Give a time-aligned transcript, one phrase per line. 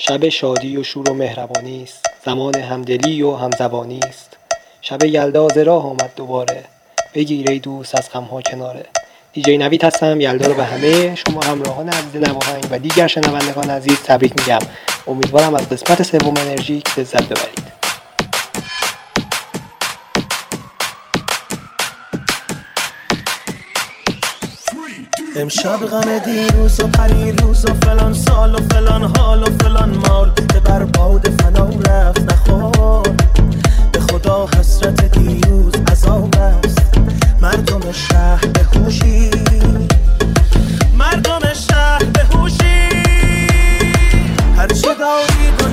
[0.00, 2.10] شب شادی و شور و مهربانی است.
[2.24, 4.36] زمان همدلی و همزبانی است.
[4.80, 6.64] شب یلدا راه آمد دوباره.
[7.14, 8.86] بگیر ای دوست از غمها کناره.
[9.32, 13.96] دیجی نوید هستم یلدا رو به همه شما همراهان عزیز نواهنگ و دیگر شنوندگان عزیز
[14.02, 14.66] تبریک میگم.
[15.06, 17.67] امیدوارم از قسمت سوم انرژیک لذت ببرید.
[25.38, 30.60] امشب غم دیروز و پریروز و فلان سال و فلان حال و فلان مال به
[30.60, 33.02] بر باد فنا رفت نخور.
[33.92, 36.98] به خدا حسرت دیروز عذاب است.
[37.42, 39.30] مردم شهر به خوشی
[40.98, 42.88] مردم شهر به هوشی.
[44.56, 45.67] هرچه داری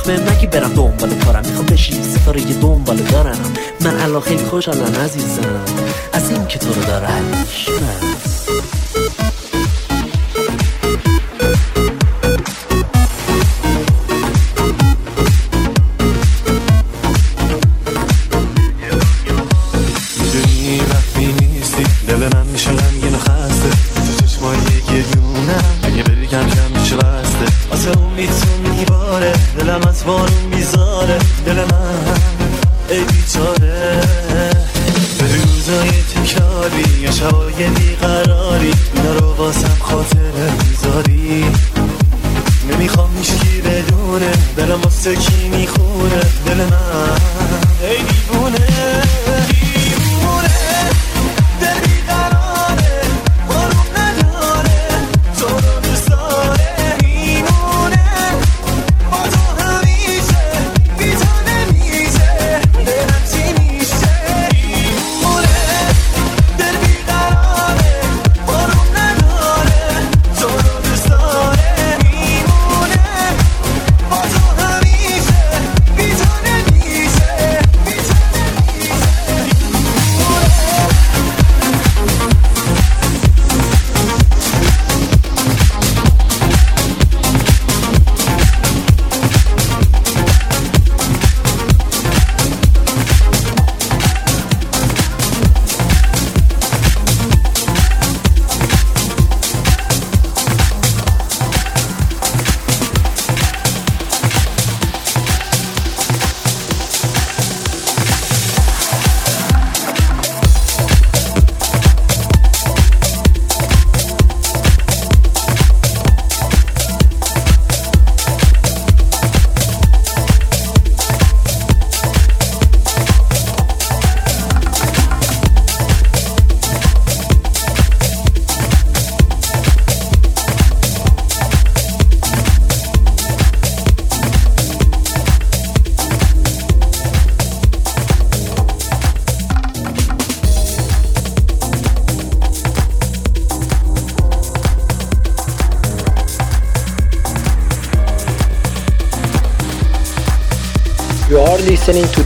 [0.00, 3.38] وقت به مگی برم دنبال کارم؟ می‌خوام بشین ستاره یه دنبال دارم.
[3.80, 5.64] من الان خیلی خوشحالم عزیزم.
[6.12, 7.44] از این که تو رو دارم.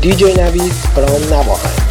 [0.04, 1.83] دیجی نوید فرام نواهند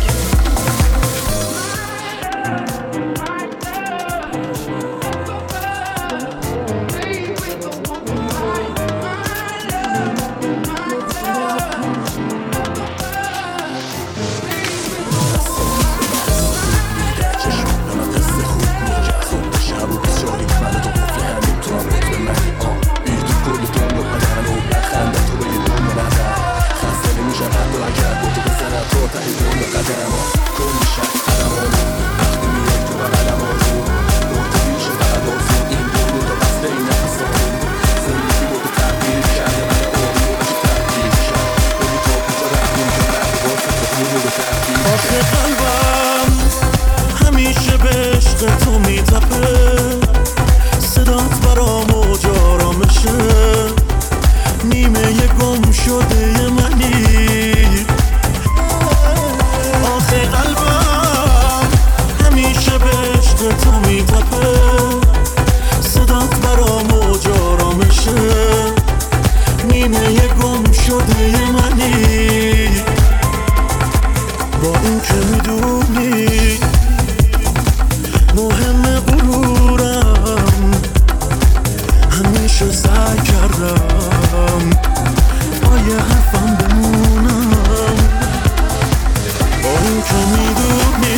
[90.10, 91.18] تو می‌گفتی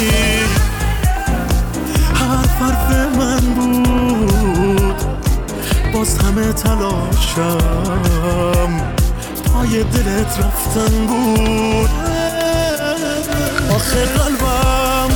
[2.16, 4.96] هر حرف من بود.
[5.94, 7.58] باز همه تلاشم.
[9.54, 11.90] پای دلت رفتن بود.
[13.76, 15.12] آخه قلبم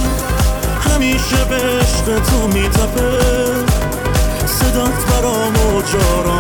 [0.89, 3.19] همیشه به عشق تو میتپه.
[4.45, 6.39] صدات برام و جارا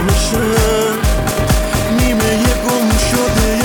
[1.99, 3.58] نیمه گم شده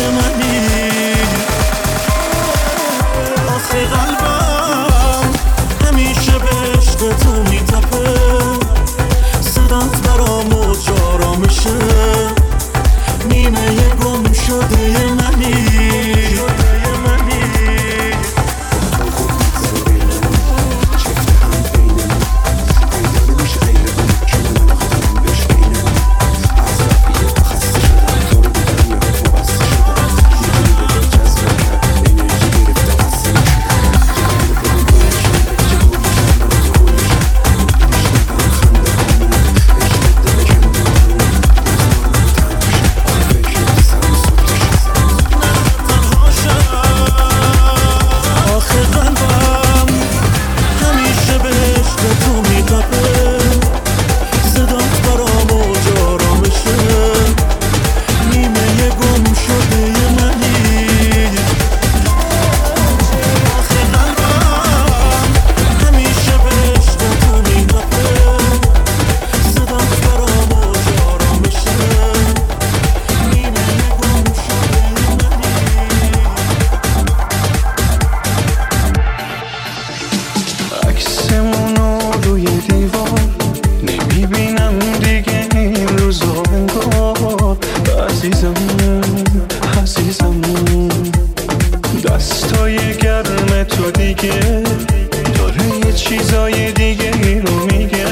[95.37, 98.05] داره یه چیزای دیگه ای رو میگه.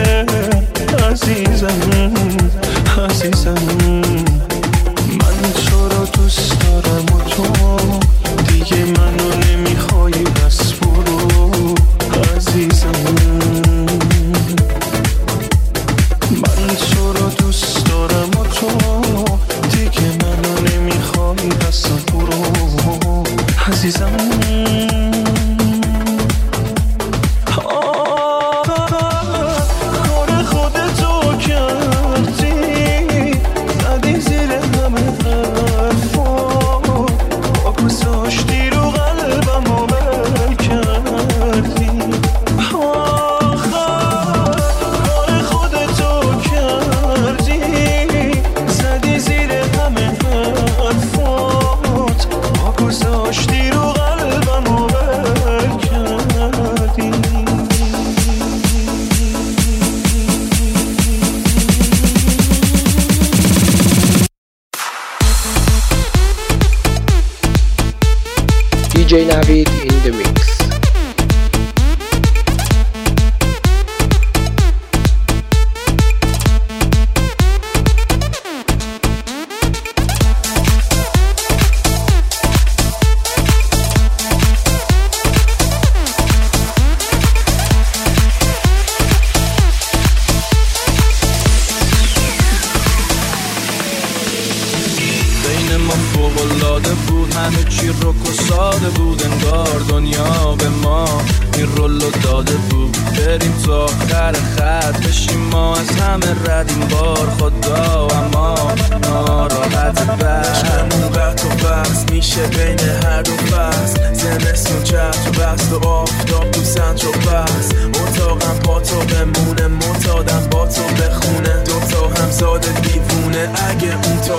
[1.11, 2.13] عزیزم
[2.99, 3.55] عزیزم
[5.21, 7.47] من تو رو دوست دارم و تو
[8.49, 9.92] دیگه منو نمی‌خواد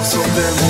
[0.04, 0.63] something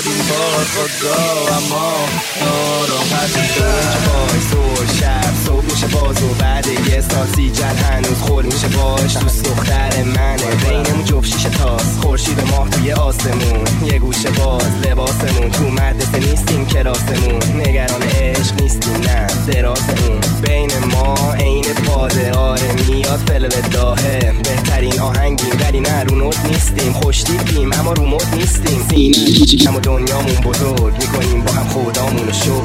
[0.00, 2.08] همه ردیم بار خدا اما
[2.40, 3.36] ناراحت
[4.06, 9.16] وای تو شب صبح میشه باز و بعد یه ساسی جل هنوز خور میشه باش.
[9.16, 10.54] دوست دختر منه.
[10.68, 11.98] بینمون جفت شیشه تاس.
[12.02, 13.64] خورشید ماه توی آسمون.
[13.84, 15.50] یه گوشه باز لباسمون.
[15.50, 19.26] تو مدرسه نیستیم کراسمون نگران عشق نیستیم نه.
[19.52, 20.20] درازمون.
[20.42, 24.32] بین ما عین پاده آره میاد فلو داهه.
[24.44, 26.92] بهترین آهنگیم ولی نه رو نوت نیستیم.
[26.92, 28.86] خوشتیپیم اما رو مد نیستیم.
[28.90, 31.42] سینه کوچیکم و دنیامون بزرگ می‌کنیم.
[31.42, 32.62] با هم خدامون شو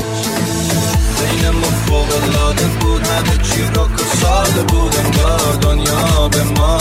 [1.25, 3.08] بین ما فوق العاده بود.
[3.08, 3.88] همه چی رو
[4.22, 6.79] ساده بود انگار دنیا به ما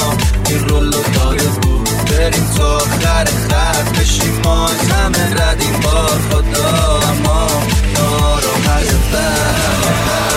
[0.48, 1.88] این رولو داده بود.
[2.10, 4.40] بریم تا آخر خط بشیم.
[4.44, 5.80] ما از همه ردیم.
[5.80, 7.46] بار خدا اما
[7.94, 8.94] ناراحت.
[9.12, 10.33] بر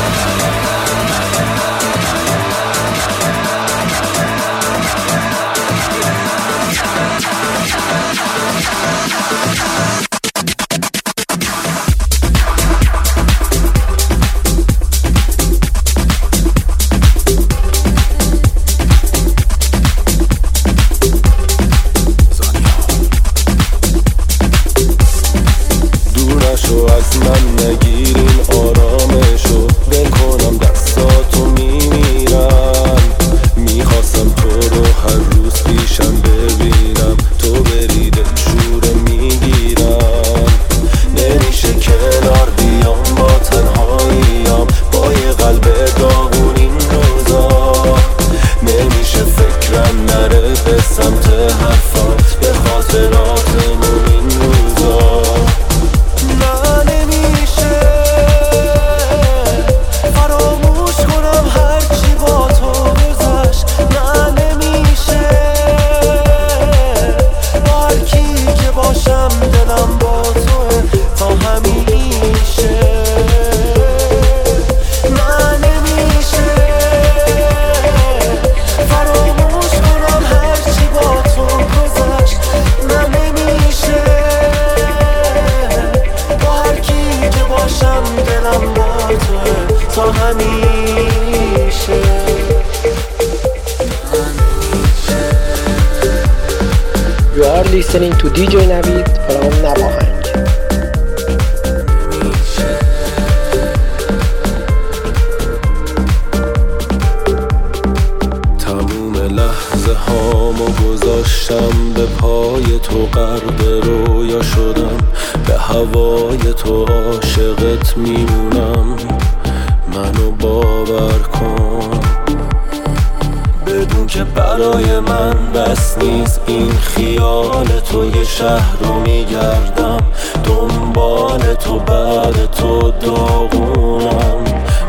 [126.47, 129.97] این خیال تو یه شهر رو میگردم.
[130.43, 134.43] دنبال تو بعد تو داغونم.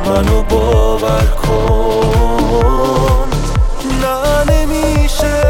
[0.07, 3.29] منو باور کن.
[4.03, 5.43] نه نمیشه.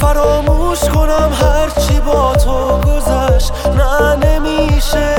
[0.00, 3.52] فراموش کنم هرچی با تو گذشت.
[3.66, 5.14] نه نمیشه.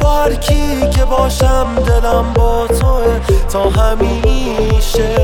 [0.00, 3.20] با هر کی که باشم دلم با توه
[3.52, 5.16] تا همیشه.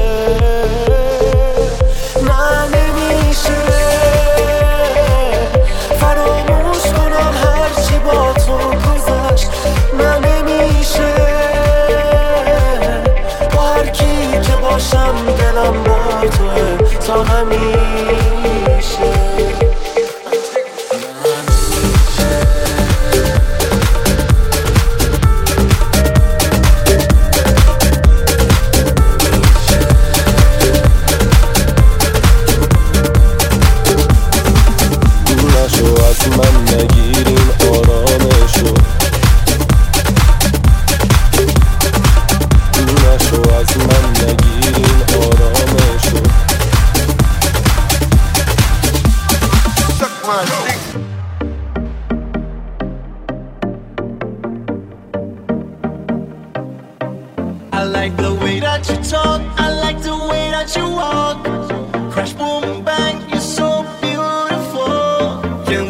[17.19, 17.98] توه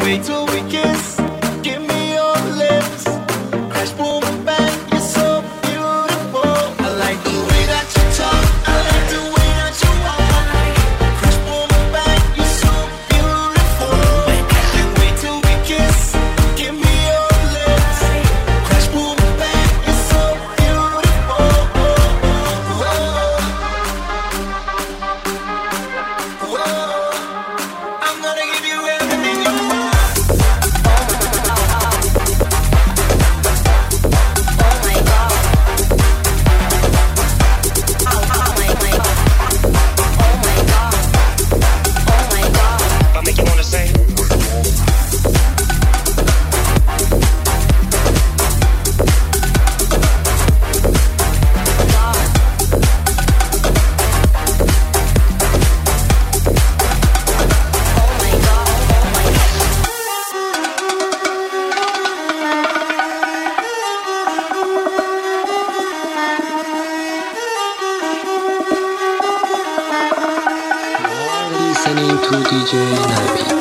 [0.09, 0.48] 你走。
[72.59, 72.75] DJ
[73.07, 73.58] Nabi.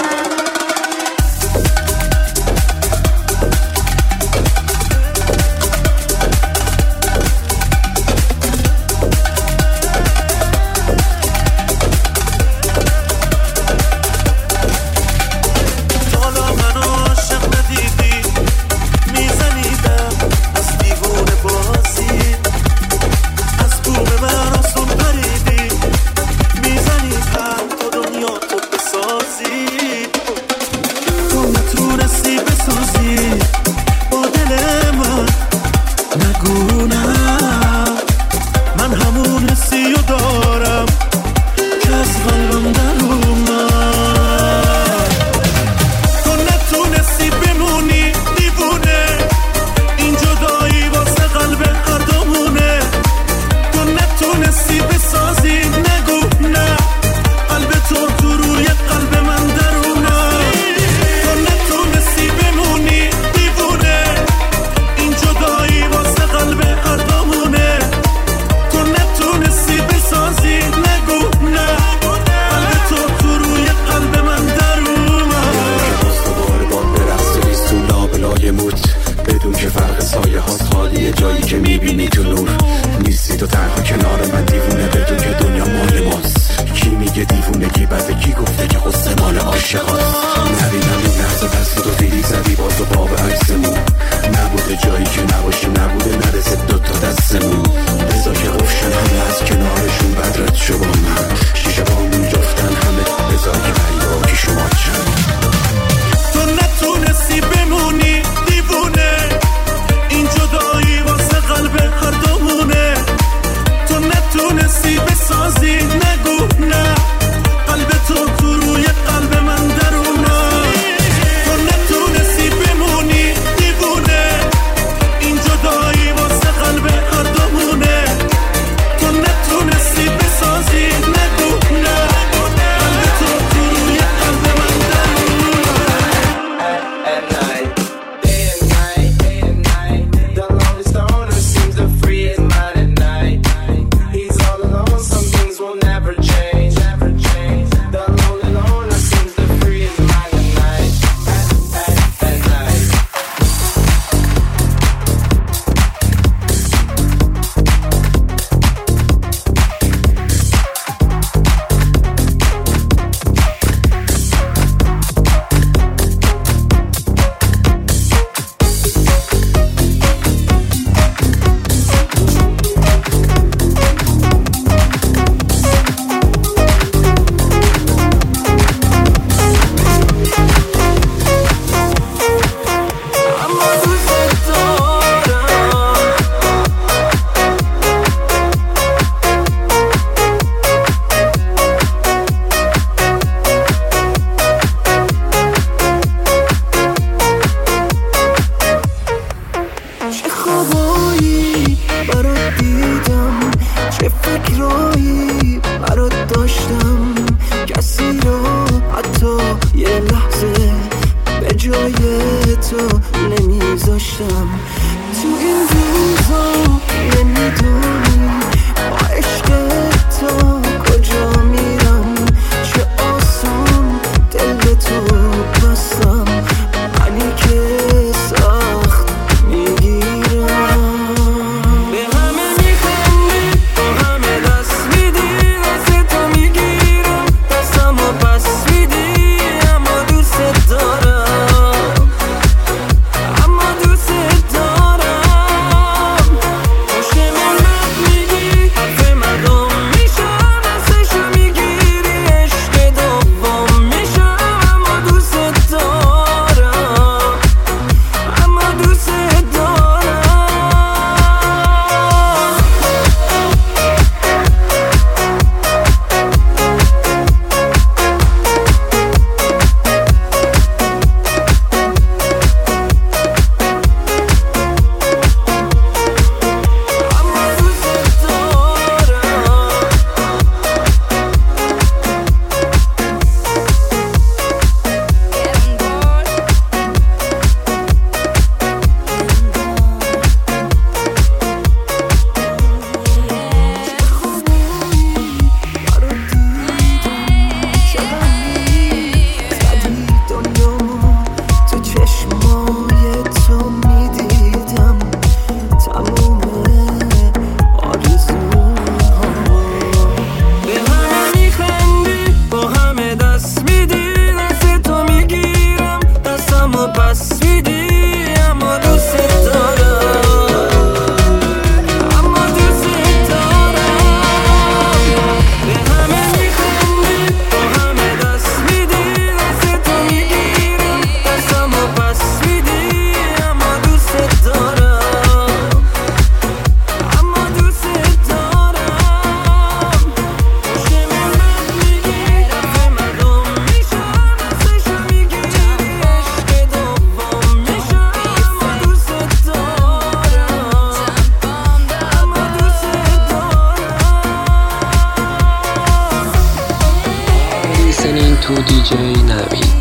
[358.49, 359.78] To DJ Navi.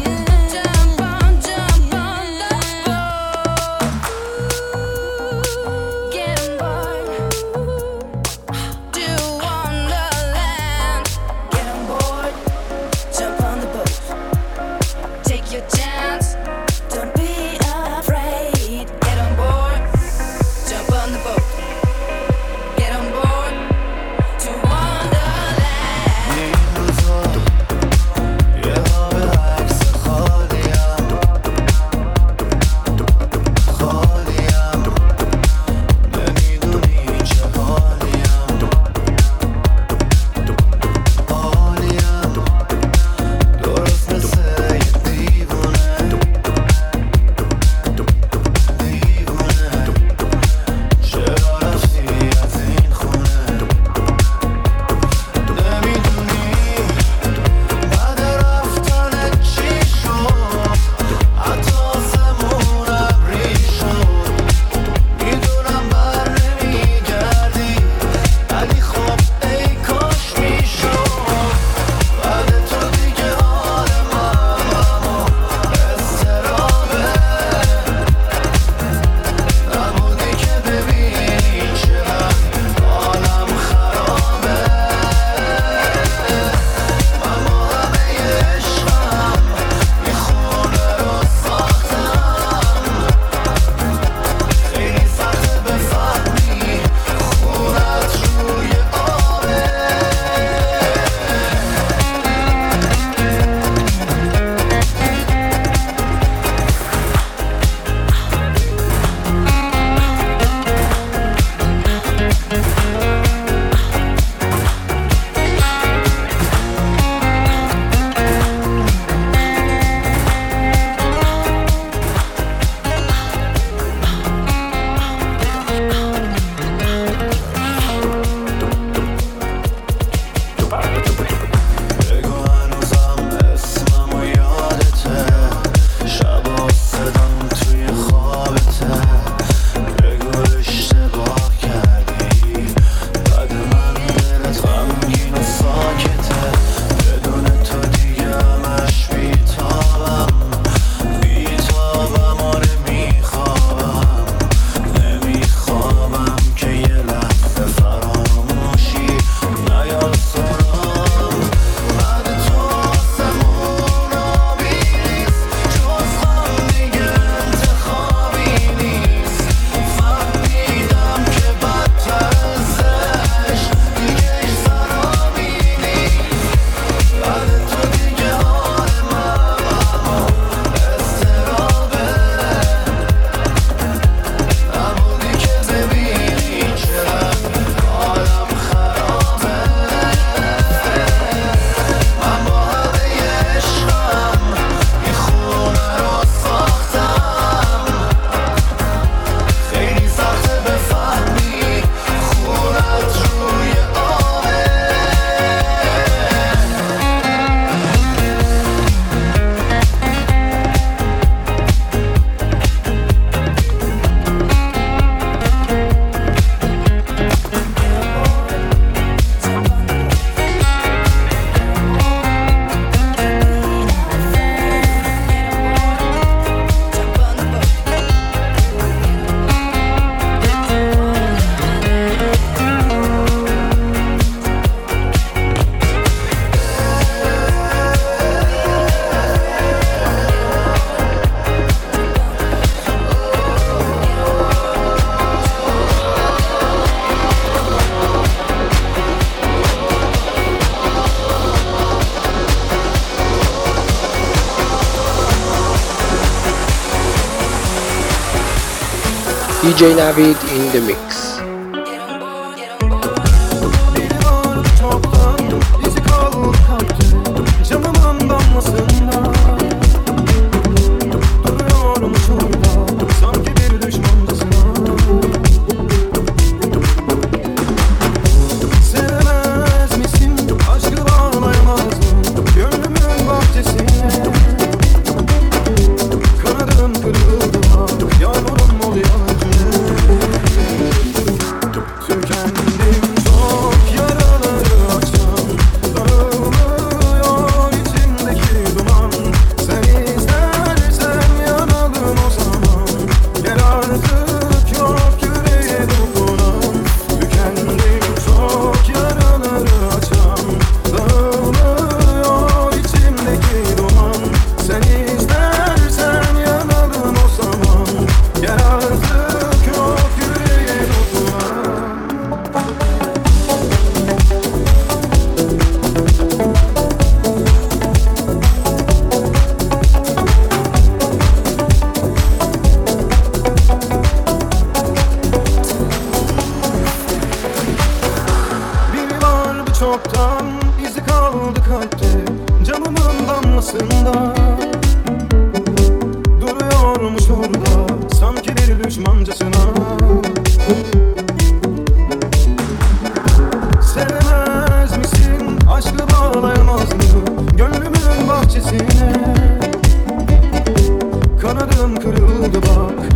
[259.77, 261.36] DJ Navid in the mix.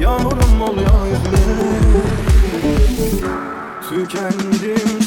[0.01, 1.37] Yağmurum oluyor yüzüme.
[3.89, 5.00] Tükendim.